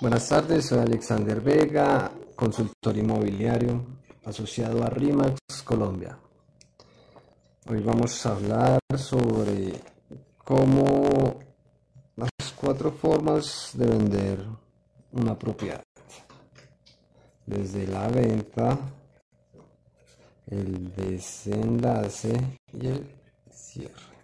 Buenas 0.00 0.28
tardes, 0.28 0.66
soy 0.66 0.78
Alexander 0.78 1.40
Vega, 1.40 2.12
consultor 2.36 2.96
inmobiliario 2.96 3.84
asociado 4.24 4.84
a 4.84 4.90
RIMAX 4.90 5.40
Colombia. 5.64 6.16
Hoy 7.66 7.82
vamos 7.82 8.24
a 8.24 8.30
hablar 8.30 8.78
sobre 8.96 9.72
cómo 10.44 11.40
las 12.14 12.30
cuatro 12.54 12.92
formas 12.92 13.72
de 13.74 13.86
vender 13.86 14.38
una 15.10 15.36
propiedad. 15.36 15.82
Desde 17.44 17.88
la 17.88 18.06
venta, 18.06 18.78
el 20.46 20.94
desenlace 20.94 22.60
y 22.72 22.86
el 22.86 23.04
cierre. 23.50 24.17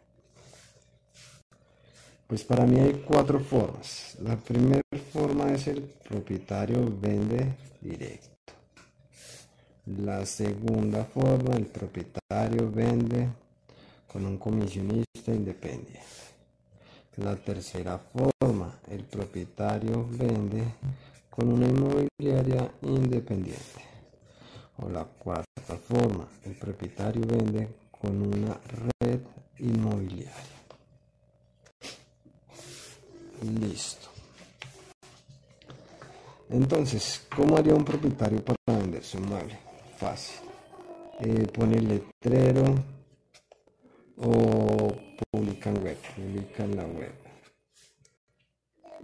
Pues 2.26 2.42
para 2.42 2.64
mí 2.64 2.80
hay 2.80 3.04
cuatro 3.06 3.38
formas. 3.38 4.16
La 4.22 4.36
primera 4.36 4.82
forma 5.12 5.52
es 5.52 5.66
el 5.68 5.82
propietario 5.82 6.90
vende 7.00 7.54
directo. 7.82 8.30
La 9.86 10.24
segunda 10.24 11.04
forma, 11.04 11.54
el 11.56 11.66
propietario 11.66 12.70
vende 12.70 13.28
con 14.10 14.24
un 14.24 14.38
comisionista 14.38 15.34
independiente. 15.34 16.00
La 17.16 17.36
tercera 17.36 17.98
forma, 17.98 18.80
el 18.90 19.04
propietario 19.04 20.08
vende 20.10 20.64
con 21.28 21.52
una 21.52 21.66
inmobiliaria 21.66 22.72
independiente. 22.80 23.84
O 24.78 24.88
la 24.88 25.04
cuarta 25.04 25.76
forma, 25.76 26.26
el 26.44 26.54
propietario 26.54 27.22
vende 27.26 27.68
con 27.90 28.22
una 28.22 28.58
red 29.00 29.20
inmobiliaria. 29.58 30.63
Listo. 33.42 34.08
Entonces, 36.50 37.26
¿cómo 37.34 37.56
haría 37.56 37.74
un 37.74 37.84
propietario 37.84 38.44
para 38.44 38.78
vender 38.78 39.02
su 39.02 39.18
inmueble? 39.18 39.58
Fácil. 39.96 40.36
Eh, 41.20 41.46
pone 41.52 41.80
letrero 41.80 42.74
o 44.16 44.94
publica 45.30 45.70
en 45.70 45.82
web, 45.82 45.96
publica 46.14 46.64
en 46.64 46.76
la 46.76 46.84
web. 46.84 47.12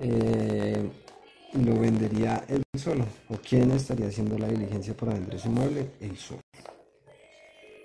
Eh, 0.00 0.90
lo 1.54 1.80
vendería 1.80 2.44
él 2.48 2.62
solo. 2.78 3.04
¿O 3.28 3.36
quién 3.36 3.70
estaría 3.72 4.08
haciendo 4.08 4.38
la 4.38 4.48
diligencia 4.48 4.96
para 4.96 5.14
vender 5.14 5.38
su 5.38 5.48
inmueble? 5.48 5.90
Él 6.00 6.16
solo. 6.16 6.40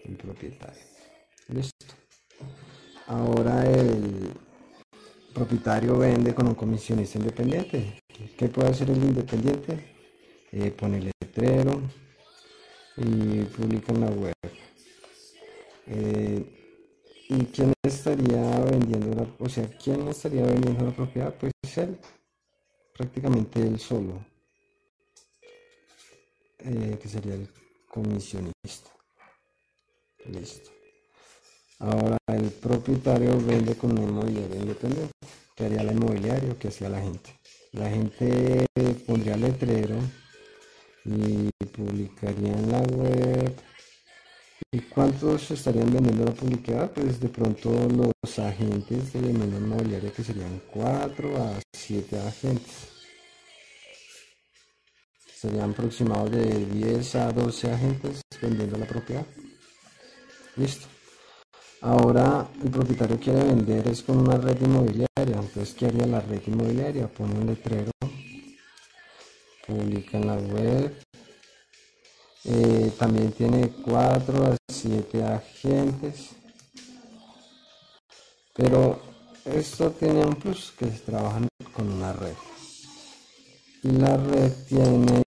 El 0.03 0.15
propietario. 0.15 0.83
Listo. 1.47 1.85
Ahora 3.07 3.65
el 3.65 4.31
propietario 5.35 5.97
vende 5.97 6.33
con 6.33 6.47
un 6.47 6.55
comisionista 6.55 7.19
independiente. 7.19 8.01
¿Qué 8.37 8.47
puede 8.47 8.69
hacer 8.69 8.89
el 8.89 9.03
independiente? 9.03 9.77
Eh, 10.51 10.71
pone 10.71 11.01
letrero 11.01 11.81
y 12.97 13.43
publica 13.43 13.91
en 13.91 14.01
la 14.01 14.09
web. 14.09 14.33
Eh, 15.87 16.45
¿Y 17.27 17.45
quién 17.45 17.73
estaría 17.83 18.59
vendiendo 18.61 19.13
la, 19.15 19.27
o 19.37 19.49
sea, 19.49 19.67
quién 19.83 20.07
estaría 20.07 20.45
vendiendo 20.45 20.85
la 20.85 20.91
propiedad? 20.91 21.35
Pues 21.37 21.51
él, 21.77 21.99
prácticamente 22.95 23.61
él 23.61 23.77
solo, 23.79 24.25
eh, 26.59 26.97
que 27.01 27.09
sería 27.09 27.33
el 27.33 27.49
comisionista. 27.89 28.89
Listo. 30.25 30.74
Ahora 31.79 32.17
el 32.27 32.51
propietario 32.51 33.37
vende 33.45 33.75
con 33.75 33.91
una 33.91 34.03
inmobiliaria 34.03 34.55
independiente. 34.55 35.11
¿Qué 35.55 35.65
haría 35.65 35.83
la 35.83 35.91
inmobiliaria? 35.91 36.55
¿Qué 36.57 36.69
hacía 36.69 36.89
la 36.89 37.01
gente? 37.01 37.37
La 37.73 37.89
gente 37.89 38.65
pondría 39.05 39.35
letrero 39.35 39.97
y 41.03 41.49
publicaría 41.67 42.53
en 42.53 42.71
la 42.71 42.79
web. 42.79 43.53
¿Y 44.71 44.79
cuántos 44.81 45.51
estarían 45.51 45.91
vendiendo 45.91 46.25
la 46.25 46.33
publicidad? 46.33 46.91
Pues 46.91 47.19
de 47.19 47.29
pronto 47.29 47.69
los 47.89 48.39
agentes 48.39 49.13
de 49.13 49.21
la 49.21 49.29
inmobiliaria 49.29 50.11
que 50.11 50.23
serían 50.23 50.61
4 50.71 51.37
a 51.37 51.59
7 51.73 52.19
agentes. 52.19 52.87
Serían 55.35 55.71
aproximados 55.71 56.31
de 56.31 56.65
10 56.65 57.15
a 57.15 57.31
12 57.31 57.71
agentes 57.71 58.21
vendiendo 58.41 58.77
la 58.77 58.85
propiedad. 58.85 59.25
Listo. 60.55 60.94
Ahora 61.85 62.49
el 62.63 62.71
propietario 62.71 63.19
quiere 63.19 63.43
vender 63.43 63.87
es 63.87 64.01
con 64.01 64.17
una 64.17 64.37
red 64.37 64.59
inmobiliaria. 64.59 65.05
Entonces, 65.17 65.75
¿qué 65.75 65.85
haría 65.85 66.07
la 66.07 66.19
red 66.19 66.41
inmobiliaria? 66.47 67.07
Pone 67.07 67.35
un 67.35 67.45
letrero, 67.45 67.91
publica 69.67 70.17
en 70.17 70.25
la 70.25 70.35
web. 70.35 70.97
Eh, 72.45 72.91
también 72.97 73.31
tiene 73.33 73.69
4 73.83 74.45
a 74.45 74.57
7 74.67 75.23
agentes. 75.25 76.31
Pero 78.55 78.99
esto 79.45 79.91
tiene 79.91 80.25
un 80.25 80.37
plus 80.37 80.73
que 80.79 80.87
trabajan 80.87 81.47
con 81.71 81.87
una 81.87 82.13
red. 82.13 82.33
La 83.83 84.17
red 84.17 84.51
tiene 84.67 85.21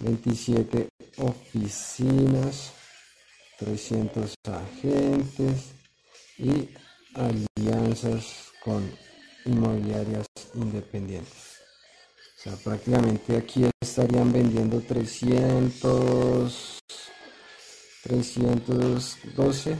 27 0.00 0.88
oficinas 1.18 2.72
300 3.58 4.34
agentes 4.44 5.72
y 6.38 6.70
alianzas 7.14 8.52
con 8.64 8.90
inmobiliarias 9.44 10.26
independientes. 10.54 11.60
O 12.38 12.42
sea, 12.42 12.56
prácticamente 12.56 13.36
aquí 13.36 13.68
estarían 13.80 14.32
vendiendo 14.32 14.80
300, 14.80 16.78
312, 18.02 19.76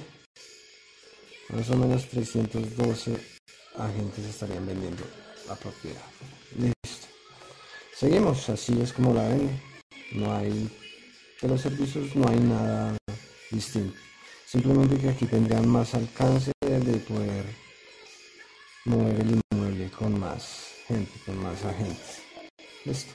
más 1.49 1.71
o 1.71 1.77
menos 1.77 2.09
312 2.09 3.17
agentes 3.79 4.25
estarían 4.27 4.65
vendiendo 4.67 5.03
la 5.49 5.57
propiedad. 5.57 6.05
Listo. 6.57 7.09
Seguimos, 7.97 8.49
así 8.49 8.81
es 8.81 8.93
como 8.93 9.13
la 9.13 9.27
ven. 9.29 9.61
No 10.13 10.33
hay, 10.35 10.71
de 11.41 11.49
los 11.49 11.61
servicios 11.61 12.15
no 12.15 12.29
hay 12.29 12.39
nada 12.39 12.97
distinto. 13.53 13.97
Simplemente 14.47 14.99
que 14.99 15.11
aquí 15.11 15.27
tendrían 15.27 15.69
más 15.69 15.95
alcance 15.95 16.53
de 16.61 16.99
poder 16.99 17.45
mover 18.85 19.21
el 19.21 19.41
inmueble 19.53 19.91
con 19.91 20.19
más 20.19 20.73
gente, 20.87 21.13
con 21.25 21.43
más 21.43 21.65
agentes. 21.65 22.23
Listo. 22.85 23.13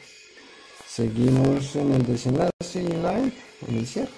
Seguimos 0.88 1.76
en 1.76 1.94
el 1.94 2.06
desenlace 2.06 2.82
y 2.82 2.92
en 2.92 3.34
en 3.68 3.78
el 3.78 3.86
cierre. 3.86 4.10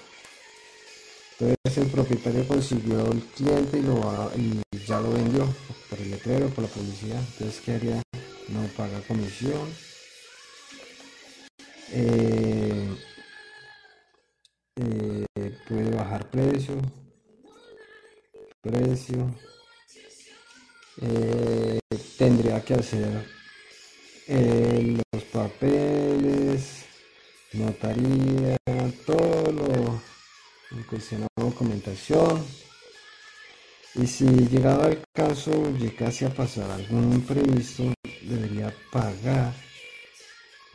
Entonces 1.40 1.84
el 1.84 1.90
propietario 1.90 2.46
consiguió 2.46 3.10
el 3.10 3.20
cliente 3.20 3.78
y, 3.78 3.82
lo, 3.82 4.30
y 4.36 4.60
ya 4.86 5.00
lo 5.00 5.12
vendió 5.12 5.46
por 5.88 5.98
el 5.98 6.10
letrero, 6.10 6.48
por 6.50 6.64
la 6.64 6.70
publicidad. 6.70 7.20
Entonces, 7.32 7.62
¿qué 7.64 7.72
haría? 7.72 8.02
No 8.48 8.62
paga 8.76 9.00
comisión. 9.08 9.68
Eh, 11.92 12.39
precio 16.40 16.80
precio 18.62 19.34
eh, 21.02 21.78
tendría 22.16 22.62
que 22.64 22.74
hacer 22.74 23.26
eh, 24.26 24.98
los 25.12 25.24
papeles 25.24 26.84
notaría 27.52 28.56
todo 29.06 29.52
lo 29.52 30.02
en 30.70 30.82
cuestión 30.84 31.22
de 31.22 31.42
documentación. 31.42 32.44
Y 33.96 34.06
si 34.06 34.24
llegado 34.24 34.84
al 34.84 35.02
caso 35.12 35.76
llegase 35.76 36.26
a 36.26 36.30
pasar 36.30 36.70
algún 36.70 37.12
imprevisto 37.12 37.92
debería 38.22 38.72
pagar 38.92 39.52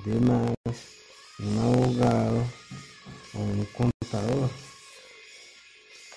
de 0.05 0.19
más 0.19 0.53
un 1.39 1.57
abogado 1.59 2.43
o 3.33 3.39
un 3.39 3.65
contador 3.77 4.49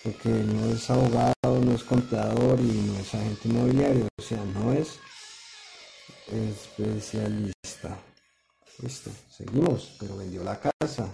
porque 0.03 0.29
no 0.29 0.67
es 0.67 0.89
abogado, 0.91 1.61
no 1.65 1.73
es 1.73 1.83
contador 1.83 2.61
y 2.61 2.73
no 2.73 2.99
es 2.99 3.15
agente 3.15 3.49
inmobiliario, 3.49 4.09
o 4.17 4.23
sea, 4.23 4.43
no 4.45 4.73
es 4.73 4.99
especialista. 6.33 7.99
Listo, 8.81 9.11
seguimos, 9.31 9.97
pero 9.99 10.17
vendió 10.17 10.45
la 10.45 10.61
casa. 10.61 11.09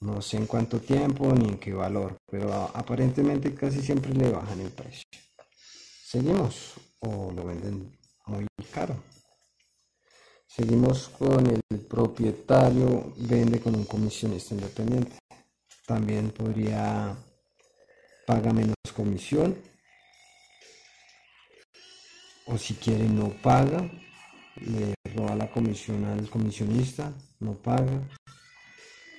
No 0.00 0.20
sé 0.20 0.36
en 0.36 0.46
cuánto 0.46 0.80
tiempo 0.80 1.32
ni 1.32 1.48
en 1.48 1.58
qué 1.58 1.72
valor, 1.72 2.18
pero 2.30 2.52
aparentemente 2.52 3.54
casi 3.54 3.80
siempre 3.80 4.12
le 4.12 4.30
bajan 4.30 4.60
el 4.60 4.70
precio. 4.70 5.04
Seguimos 6.04 6.74
o 7.00 7.32
lo 7.32 7.44
venden 7.44 7.96
muy 8.26 8.46
caro. 8.72 8.96
Seguimos 10.46 11.08
con 11.08 11.46
el 11.46 11.80
propietario, 11.80 13.14
vende 13.16 13.60
con 13.60 13.74
un 13.74 13.84
comisionista 13.84 14.54
independiente. 14.54 15.16
También 15.86 16.30
podría 16.30 17.16
paga 18.26 18.52
menos 18.52 18.74
comisión 18.94 19.56
o 22.46 22.58
si 22.58 22.74
quiere 22.74 23.08
no 23.08 23.30
paga 23.42 23.90
le 24.56 24.94
roba 25.14 25.34
la 25.34 25.50
comisión 25.50 26.04
al 26.04 26.28
comisionista, 26.28 27.12
no 27.40 27.54
paga. 27.54 28.00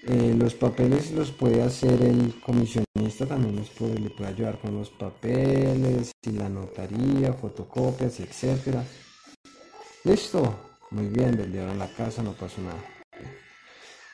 Eh, 0.05 0.35
los 0.37 0.53
papeles 0.53 1.11
los 1.11 1.31
puede 1.31 1.61
hacer 1.61 2.01
el 2.01 2.39
comisionista, 2.41 3.25
también 3.25 3.55
les 3.55 3.69
puede, 3.69 3.97
le 3.99 4.09
puede 4.09 4.31
ayudar 4.31 4.59
con 4.59 4.77
los 4.77 4.89
papeles, 4.89 6.11
y 6.21 6.31
la 6.31 6.49
notaría, 6.49 7.33
fotocopias, 7.33 8.19
etcétera. 8.19 8.83
Listo, 10.03 10.81
muy 10.91 11.07
bien, 11.07 11.37
vendieron 11.37 11.79
la 11.79 11.87
casa, 11.87 12.21
no 12.21 12.33
pasó 12.33 12.61
nada. 12.61 12.83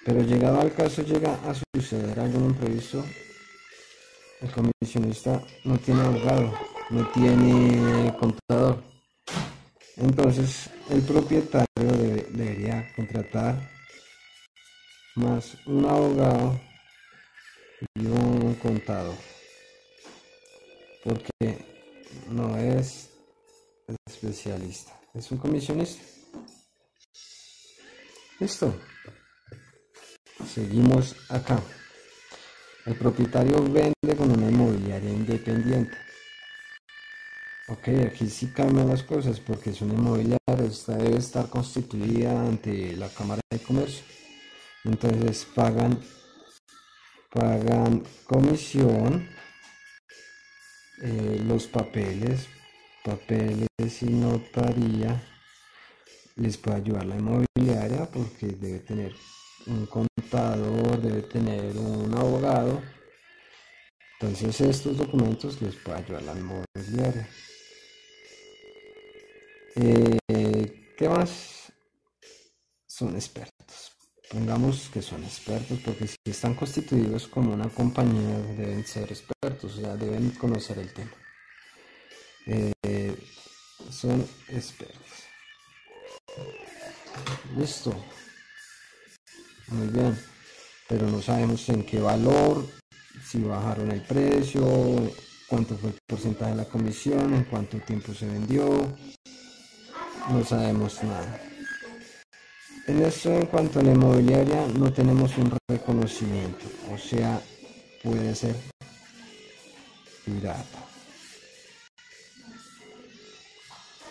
Pero 0.06 0.21
llegado 0.21 0.62
al 0.62 0.74
caso 0.74 1.01
llega 1.01 1.33
a 1.50 1.53
suceder 1.75 2.19
algún 2.19 2.45
imprevisto, 2.45 3.03
el 4.41 4.51
comisionista 4.51 5.41
no 5.65 5.77
tiene 5.77 6.01
abogado, 6.01 6.53
no 6.89 7.06
tiene 7.12 8.15
contador. 8.18 8.81
Entonces 9.97 10.69
el 10.89 11.01
propietario 11.01 11.65
debería 11.75 12.88
contratar 12.95 13.69
más 15.15 15.57
un 15.65 15.86
abogado 15.86 16.59
y 17.95 18.06
un 18.06 18.56
contador. 18.56 19.15
Porque 21.03 21.65
no 22.30 22.57
es 22.57 23.09
especialista, 24.06 24.94
es 25.13 25.31
un 25.31 25.38
comisionista. 25.38 26.01
Listo. 28.39 28.74
Seguimos 30.47 31.15
acá. 31.30 31.62
El 32.89 32.95
propietario 32.95 33.62
vende 33.71 34.15
con 34.18 34.31
una 34.31 34.50
inmobiliaria 34.50 35.12
independiente. 35.12 35.95
Ok, 37.68 37.88
aquí 38.07 38.27
sí 38.27 38.47
cambian 38.47 38.88
las 38.88 39.03
cosas 39.03 39.39
porque 39.39 39.69
es 39.69 39.81
una 39.81 39.94
inmobiliaria, 39.94 40.65
esta 40.68 40.97
debe 40.97 41.18
estar 41.18 41.47
constituida 41.51 42.47
ante 42.47 42.97
la 42.97 43.07
Cámara 43.09 43.41
de 43.51 43.59
Comercio. 43.59 44.03
Entonces 44.86 45.45
pagan, 45.53 46.00
pagan 47.31 48.03
comisión, 48.25 49.30
eh, 51.03 51.44
los 51.45 51.68
papeles, 51.68 52.47
papeles 53.06 54.01
y 54.01 54.06
notaría. 54.06 55.21
Les 56.38 56.57
puede 56.57 56.77
ayudar 56.77 57.06
la 57.06 57.18
inmobiliaria 57.18 58.09
porque 58.12 58.47
debe 58.47 58.80
tener 58.80 59.13
un 59.67 59.85
contador, 59.85 61.01
debe 61.01 61.21
tener 61.23 61.75
un 61.77 62.13
abogado. 62.15 62.81
Entonces 64.19 64.59
estos 64.61 64.97
documentos 64.97 65.61
les 65.61 65.75
puede 65.75 66.00
ayudar 66.00 66.23
la 66.23 66.33
inmobiliaria. 66.33 67.29
Eh, 69.75 70.94
¿Qué 70.97 71.07
más? 71.07 71.71
Son 72.85 73.15
expertos. 73.15 73.94
Pongamos 74.29 74.89
que 74.94 75.01
son 75.01 75.23
expertos 75.23 75.79
porque 75.83 76.07
si 76.07 76.17
están 76.25 76.53
constituidos 76.53 77.27
como 77.27 77.53
una 77.53 77.69
compañía 77.69 78.38
deben 78.57 78.85
ser 78.85 79.09
expertos, 79.11 79.77
o 79.77 79.81
sea, 79.81 79.95
deben 79.95 80.31
conocer 80.31 80.77
el 80.79 80.94
tema. 80.94 81.11
Eh, 82.45 83.15
son 83.89 84.27
expertos. 84.50 85.23
Listo. 87.57 87.95
Muy 89.71 89.88
bien. 89.88 90.18
Pero 90.88 91.07
no 91.07 91.21
sabemos 91.21 91.69
en 91.69 91.83
qué 91.83 92.00
valor, 92.00 92.66
si 93.24 93.39
bajaron 93.39 93.92
el 93.92 94.01
precio, 94.01 94.66
cuánto 95.48 95.77
fue 95.77 95.92
el 95.92 95.95
porcentaje 96.07 96.51
de 96.51 96.57
la 96.57 96.66
comisión, 96.66 97.33
en 97.33 97.44
cuánto 97.44 97.77
tiempo 97.77 98.13
se 98.13 98.25
vendió, 98.25 98.66
no 100.30 100.44
sabemos 100.44 101.04
nada. 101.04 101.39
En 102.88 103.04
eso, 103.04 103.31
en 103.31 103.45
cuanto 103.45 103.80
a 103.80 103.83
la 103.83 103.92
inmobiliaria, 103.92 104.66
no 104.80 104.92
tenemos 104.92 105.38
un 105.38 105.56
reconocimiento, 105.68 106.66
o 106.92 106.98
sea, 106.98 107.39
puede 108.04 108.33
ser 108.33 108.56
pirata. 110.25 110.80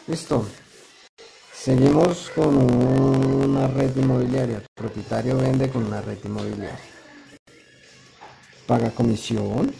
Listo. 0.06 0.46
Seguimos 1.60 2.30
con 2.34 2.56
una 2.56 3.66
red 3.66 3.96
inmobiliaria. 3.96 4.62
Propietario 4.74 5.36
vende 5.36 5.68
con 5.68 5.84
una 5.84 6.00
red 6.00 6.18
inmobiliaria. 6.24 6.78
Paga 8.66 8.90
comisión. 8.90 9.72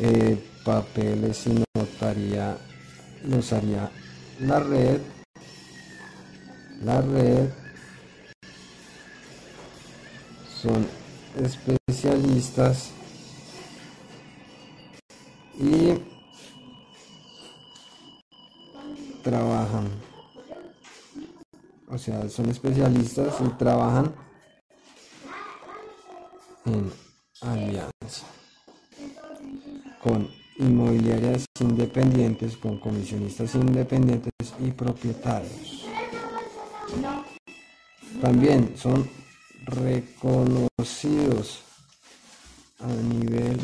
Eh, 0.00 0.36
papeles 0.64 1.46
y 1.46 1.64
notaría 1.74 2.58
nos 3.24 3.52
haría 3.52 3.90
la 4.40 4.60
red, 4.60 5.00
la 6.84 7.00
red 7.00 7.48
son 10.62 10.86
especialistas 11.42 12.90
y 15.58 15.87
sea, 21.98 22.28
son 22.28 22.50
especialistas 22.50 23.34
y 23.40 23.48
trabajan 23.58 24.14
en 26.66 26.92
alianza 27.40 28.26
con 30.02 30.28
inmobiliarias 30.58 31.44
independientes 31.60 32.56
con 32.56 32.78
comisionistas 32.78 33.54
independientes 33.54 34.32
y 34.60 34.70
propietarios. 34.72 35.84
También 38.20 38.74
son 38.76 39.08
reconocidos 39.66 41.62
a 42.80 42.86
nivel 42.86 43.58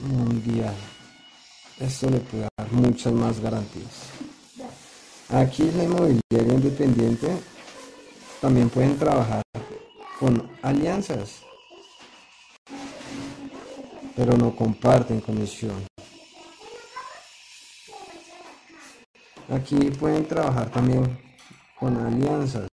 mundial. 0.00 0.74
Esto 1.80 2.10
le 2.10 2.18
puede 2.18 2.48
dar 2.56 2.72
muchas 2.72 3.12
más 3.12 3.40
garantías. 3.40 4.13
Aquí 5.30 5.70
la 5.72 5.84
inmobiliaria 5.84 6.54
independiente 6.54 7.28
también 8.40 8.68
pueden 8.68 8.98
trabajar 8.98 9.42
con 10.20 10.50
alianzas, 10.62 11.40
pero 14.14 14.36
no 14.36 14.54
comparten 14.54 15.20
comisión. 15.20 15.86
Aquí 19.48 19.76
pueden 19.98 20.26
trabajar 20.26 20.70
también 20.70 21.18
con 21.80 21.96
alianzas, 21.96 22.68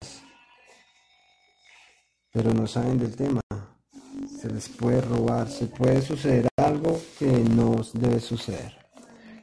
pero 2.33 2.55
no 2.55 2.67
saben 2.67 2.99
del 2.99 3.15
tema. 3.17 3.41
Se 4.41 4.49
les 4.49 4.69
puede 4.69 5.01
robar, 5.01 5.49
se 5.51 5.67
puede 5.67 6.01
suceder 6.01 6.49
algo 6.57 7.01
que 7.19 7.27
no 7.27 7.77
debe 7.95 8.21
suceder. 8.21 8.86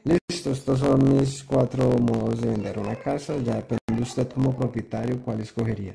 Listo, 0.04 0.50
estos 0.50 0.80
son 0.80 1.16
mis 1.16 1.42
cuatro 1.44 1.88
modos 1.98 2.42
de 2.42 2.48
vender 2.48 2.78
una 2.78 2.94
casa. 2.94 3.36
Ya 3.38 3.54
depende 3.56 4.02
usted 4.02 4.28
como 4.28 4.54
propietario 4.54 5.22
cuál 5.22 5.40
escogería. 5.40 5.94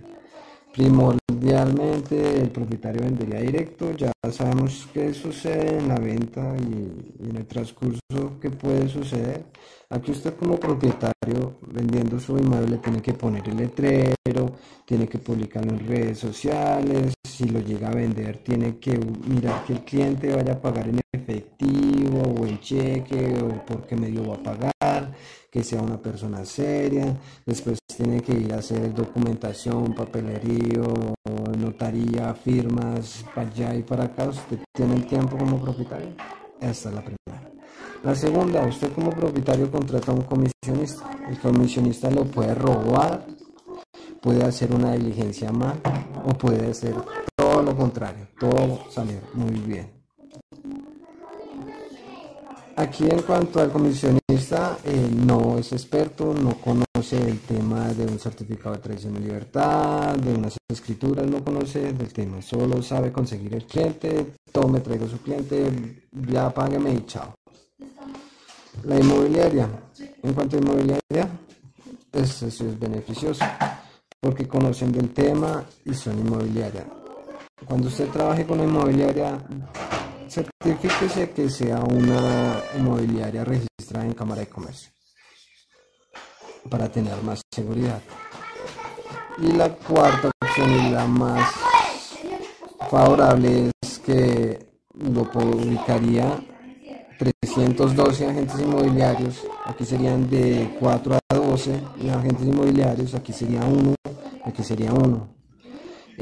Primordialmente 1.39 2.41
el 2.41 2.49
propietario 2.49 3.01
vendería 3.01 3.39
directo, 3.39 3.93
ya 3.93 4.11
sabemos 4.29 4.89
qué 4.93 5.13
sucede 5.13 5.77
en 5.77 5.87
la 5.87 5.97
venta 5.97 6.53
y, 6.57 7.29
en 7.29 7.37
el 7.37 7.45
transcurso 7.45 8.01
que 8.41 8.49
puede 8.49 8.89
suceder. 8.89 9.45
Aquí 9.89 10.11
usted 10.11 10.35
como 10.35 10.59
propietario 10.59 11.59
vendiendo 11.61 12.19
su 12.19 12.37
inmueble 12.37 12.77
tiene 12.79 13.01
que 13.01 13.13
poner 13.13 13.47
el 13.47 13.55
letrero, 13.55 14.53
tiene 14.83 15.07
que 15.07 15.17
publicarlo 15.17 15.71
en 15.71 15.87
redes 15.87 16.19
sociales, 16.19 17.13
si 17.23 17.45
lo 17.45 17.61
llega 17.61 17.87
a 17.87 17.95
vender 17.95 18.39
tiene 18.39 18.77
que 18.77 18.99
mirar 19.25 19.63
que 19.63 19.73
el 19.73 19.85
cliente 19.85 20.35
vaya 20.35 20.53
a 20.53 20.61
pagar 20.61 20.89
en 20.89 20.99
efectivo 21.13 22.21
o 22.21 22.45
en 22.45 22.59
cheque 22.59 23.33
o 23.41 23.65
por 23.65 23.87
qué 23.87 23.95
medio 23.95 24.27
va 24.27 24.35
a 24.35 24.43
pagar, 24.43 25.13
que 25.51 25.63
sea 25.63 25.81
una 25.81 25.97
persona 25.97 26.45
seria, 26.45 27.15
después 27.45 27.79
tiene 27.95 28.21
que 28.21 28.33
ir 28.33 28.53
a 28.53 28.59
hacer 28.59 28.93
documentación, 28.93 29.93
papelerío, 29.93 31.13
notaría, 31.57 32.33
firmas, 32.33 33.25
para 33.35 33.49
allá 33.49 33.75
y 33.75 33.83
para 33.83 34.05
acá, 34.05 34.29
usted 34.29 34.59
tiene 34.73 34.95
el 34.95 35.05
tiempo 35.05 35.37
como 35.37 35.59
propietario. 35.61 36.09
Esta 36.61 36.89
es 36.89 36.95
la 36.95 37.01
primera. 37.01 37.51
La 38.03 38.15
segunda, 38.15 38.65
usted 38.65 38.93
como 38.93 39.09
propietario 39.09 39.69
contrata 39.69 40.11
a 40.11 40.15
un 40.15 40.21
comisionista. 40.21 41.09
El 41.27 41.37
comisionista 41.39 42.09
lo 42.09 42.23
puede 42.23 42.55
robar, 42.55 43.25
puede 44.21 44.43
hacer 44.43 44.73
una 44.73 44.93
diligencia 44.93 45.51
mal 45.51 45.81
o 46.25 46.29
puede 46.37 46.71
hacer 46.71 46.95
todo 47.35 47.61
lo 47.61 47.75
contrario, 47.75 48.27
todo 48.39 48.89
salir 48.89 49.21
muy 49.33 49.59
bien. 49.59 49.91
Aquí 52.77 53.09
en 53.09 53.21
cuanto 53.23 53.59
al 53.59 53.71
comisionista, 53.71 54.28
eh, 54.51 55.09
no 55.13 55.57
es 55.59 55.71
experto, 55.73 56.33
no 56.33 56.55
conoce 56.55 57.21
el 57.21 57.39
tema 57.41 57.89
de 57.89 58.05
un 58.05 58.17
certificado 58.17 58.73
de 58.75 58.81
tradición 58.81 59.13
de 59.13 59.19
libertad, 59.19 60.15
de 60.15 60.33
unas 60.33 60.57
escrituras, 60.67 61.27
no 61.27 61.43
conoce 61.43 61.93
del 61.93 62.11
tema, 62.11 62.41
solo 62.41 62.81
sabe 62.81 63.11
conseguir 63.11 63.53
el 63.53 63.65
cliente, 63.65 64.33
tome, 64.51 64.79
traigo 64.79 65.07
su 65.07 65.19
cliente, 65.19 66.01
ya 66.27 66.51
págame 66.51 66.93
y 66.93 67.05
chao. 67.05 67.35
La 68.85 68.99
inmobiliaria, 68.99 69.69
en 70.23 70.33
cuanto 70.33 70.57
a 70.57 70.59
inmobiliaria, 70.59 71.29
eso 72.11 72.47
es 72.47 72.79
beneficioso 72.79 73.45
porque 74.19 74.47
conocen 74.47 74.91
del 74.91 75.13
tema 75.13 75.63
y 75.85 75.93
son 75.93 76.17
inmobiliaria. 76.17 76.87
Cuando 77.65 77.87
usted 77.87 78.09
trabaje 78.09 78.47
con 78.47 78.59
inmobiliaria, 78.59 79.37
certifíquese 80.29 81.31
que 81.31 81.49
sea 81.49 81.79
una 81.79 82.61
inmobiliaria 82.77 83.43
registrada 83.43 84.05
en 84.05 84.13
Cámara 84.13 84.41
de 84.41 84.47
Comercio 84.47 84.91
para 86.69 86.89
tener 86.89 87.21
más 87.23 87.41
seguridad. 87.51 88.01
Y 89.39 89.51
la 89.53 89.69
cuarta 89.69 90.29
opción 90.41 90.71
y 90.71 90.91
la 90.91 91.05
más 91.05 91.51
favorable 92.89 93.71
es 93.81 93.99
que 93.99 94.59
lo 94.93 95.29
publicaría 95.31 96.39
312 97.17 98.27
agentes 98.27 98.59
inmobiliarios, 98.59 99.45
aquí 99.65 99.85
serían 99.85 100.29
de 100.29 100.75
4 100.79 101.15
a 101.15 101.35
12 101.35 101.81
y 102.01 102.09
agentes 102.09 102.47
inmobiliarios, 102.47 103.13
aquí 103.13 103.33
sería 103.33 103.61
1, 103.63 103.95
aquí 104.45 104.63
sería 104.63 104.93
1. 104.93 105.38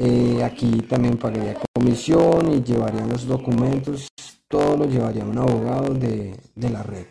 Eh, 0.00 0.44
aquí 0.44 0.82
también 0.82 1.16
pagaría 1.16 1.58
comisión 1.74 2.52
y 2.52 2.62
llevarían 2.62 3.08
los 3.08 3.26
documentos, 3.26 4.06
todo 4.46 4.76
lo 4.76 4.84
llevaría 4.84 5.24
un 5.24 5.36
abogado 5.36 5.92
de, 5.92 6.38
la 6.54 6.84
red. 6.84 7.06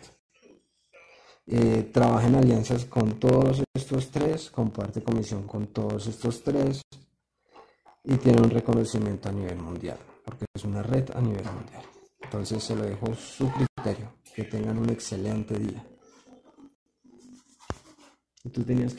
Eh, 1.46 1.90
trabaja 1.92 2.28
en 2.28 2.36
alianzas 2.36 2.86
con 2.86 3.18
todos 3.18 3.62
estos 3.74 4.10
tres, 4.10 4.50
comparte 4.50 5.02
comisión 5.02 5.42
con 5.42 5.66
todos 5.66 6.06
estos 6.06 6.42
tres 6.42 6.80
y 8.04 8.16
tiene 8.16 8.40
un 8.40 8.48
reconocimiento 8.48 9.28
a 9.28 9.32
nivel 9.32 9.58
mundial, 9.58 9.98
porque 10.24 10.46
es 10.54 10.64
una 10.64 10.82
red 10.82 11.10
a 11.14 11.20
nivel 11.20 11.44
mundial. 11.44 11.82
Entonces 12.22 12.64
se 12.64 12.74
lo 12.74 12.84
dejo 12.84 13.14
su 13.14 13.50
criterio. 13.50 14.12
Que 14.34 14.44
tengan 14.44 14.78
un 14.78 14.88
excelente 14.88 15.58
día. 15.58 15.84
Tú 18.52 18.62
tenías 18.62 18.94
que 18.94 18.96